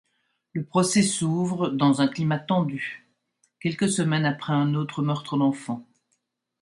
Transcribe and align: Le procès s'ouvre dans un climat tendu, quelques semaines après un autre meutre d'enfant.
Le 0.53 0.65
procès 0.65 1.03
s'ouvre 1.03 1.69
dans 1.69 2.01
un 2.01 2.07
climat 2.07 2.39
tendu, 2.39 3.07
quelques 3.59 3.87
semaines 3.87 4.25
après 4.25 4.51
un 4.53 4.73
autre 4.73 5.03
meutre 5.03 5.37
d'enfant. 5.37 5.85